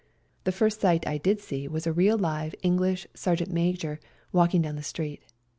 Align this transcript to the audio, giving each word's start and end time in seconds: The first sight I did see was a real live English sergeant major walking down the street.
The 0.45 0.51
first 0.51 0.81
sight 0.81 1.05
I 1.05 1.19
did 1.19 1.41
see 1.41 1.67
was 1.67 1.85
a 1.85 1.93
real 1.93 2.17
live 2.17 2.55
English 2.63 3.05
sergeant 3.13 3.51
major 3.51 3.99
walking 4.31 4.63
down 4.63 4.75
the 4.75 4.81
street. 4.81 5.21